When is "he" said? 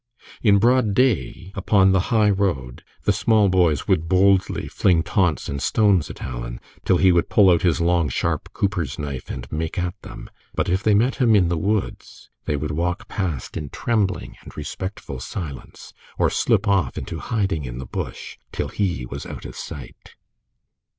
6.97-7.11, 18.69-19.05